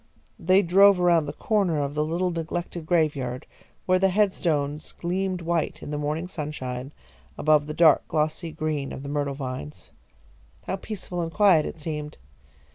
[0.39, 3.45] They drove around the corner of the little neglected graveyard,
[3.85, 6.91] where the headstones gleamed white in the morning sunshine,
[7.37, 9.91] above the dark, glossy green of the myrtle vines.
[10.65, 12.17] How peaceful and quiet it seemed.